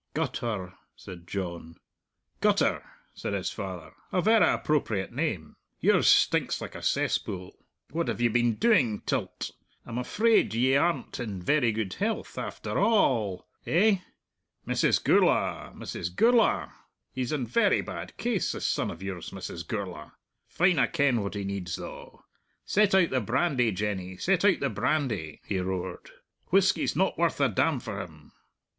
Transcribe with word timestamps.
"Guttur," 0.15 0.73
said 0.95 1.27
John. 1.27 1.75
"Gutter," 2.39 2.83
said 3.13 3.33
his 3.33 3.51
father. 3.51 3.93
"A 4.11 4.19
verra 4.19 4.55
appropriate 4.55 5.11
name! 5.13 5.57
Yours 5.79 6.07
stinks 6.07 6.59
like 6.59 6.73
a 6.73 6.81
cesspool! 6.81 7.63
What 7.91 8.07
have 8.07 8.19
you 8.19 8.31
been 8.31 8.55
doing 8.55 9.01
till't? 9.01 9.51
I'm 9.85 9.99
afraid 9.99 10.55
ye 10.55 10.75
aren't 10.75 11.19
in 11.19 11.39
very 11.39 11.71
good 11.71 11.93
health, 11.93 12.39
after 12.39 12.71
a 12.79 12.83
all.... 12.83 13.45
Eh?... 13.67 13.99
Mrs. 14.65 14.99
Gourla', 15.03 15.71
Mrs. 15.75 16.11
Gourla'! 16.15 16.71
He's 17.13 17.31
in 17.31 17.45
very 17.45 17.81
bad 17.81 18.17
case, 18.17 18.53
this 18.53 18.65
son 18.65 18.89
of 18.89 19.03
yours, 19.03 19.29
Mrs. 19.29 19.63
Gourla'! 19.67 20.13
Fine 20.47 20.79
I 20.79 20.87
ken 20.87 21.21
what 21.21 21.35
he 21.35 21.43
needs, 21.43 21.75
though. 21.75 22.23
Set 22.65 22.95
out 22.95 23.11
the 23.11 23.21
brandy, 23.21 23.71
Jenny, 23.71 24.17
set 24.17 24.43
out 24.45 24.61
the 24.61 24.69
brandy," 24.71 25.41
he 25.45 25.59
roared; 25.59 26.09
"whisky's 26.49 26.95
not 26.95 27.19
worth 27.19 27.39
a 27.39 27.49
damn 27.49 27.79
for 27.79 28.01
him! 28.01 28.31